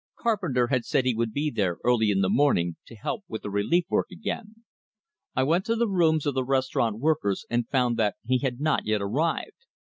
Carpenter 0.19 0.69
had 0.69 0.83
said 0.83 1.05
he 1.05 1.13
would 1.13 1.31
be 1.31 1.51
there 1.51 1.77
early 1.83 2.09
in 2.09 2.21
the 2.21 2.27
morning, 2.29 2.75
to 2.87 2.95
help 2.95 3.23
with 3.27 3.43
the 3.43 3.51
relief 3.51 3.85
work 3.87 4.07
again. 4.11 4.63
I 5.35 5.43
went 5.43 5.63
to 5.65 5.75
the 5.75 5.87
rooms 5.87 6.25
of 6.25 6.33
the 6.33 6.43
Restaurant 6.43 6.97
Workers, 6.97 7.45
and 7.51 7.69
found 7.69 7.97
that 7.97 8.15
he 8.25 8.39
had 8.39 8.59
not 8.59 8.87
yet 8.87 8.99
arrived. 9.03 9.67